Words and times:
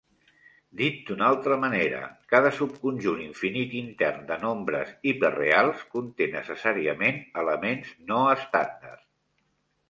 Dit 0.77 0.95
d'una 1.09 1.25
altra 1.33 1.57
manera, 1.63 1.99
cada 2.33 2.51
subconjunt 2.59 3.19
infinit 3.25 3.75
intern 3.81 4.23
de 4.31 4.39
nombres 4.45 4.95
hiperreals 5.11 5.85
conté 5.93 6.29
necessàriament 6.39 7.21
elements 7.45 7.95
no 8.11 8.25
estàndard. 8.35 9.07